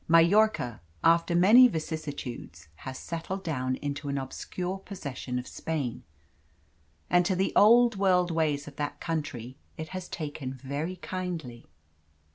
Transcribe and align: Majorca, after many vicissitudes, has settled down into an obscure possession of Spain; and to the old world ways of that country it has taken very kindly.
Majorca, 0.07 0.81
after 1.03 1.35
many 1.35 1.67
vicissitudes, 1.67 2.69
has 2.77 2.97
settled 2.97 3.43
down 3.43 3.75
into 3.83 4.09
an 4.09 4.17
obscure 4.17 4.79
possession 4.79 5.37
of 5.37 5.45
Spain; 5.47 6.01
and 7.07 7.23
to 7.23 7.35
the 7.35 7.53
old 7.55 7.97
world 7.97 8.31
ways 8.31 8.67
of 8.67 8.77
that 8.77 8.99
country 8.99 9.57
it 9.77 9.89
has 9.89 10.09
taken 10.09 10.55
very 10.55 10.95
kindly. 10.95 11.67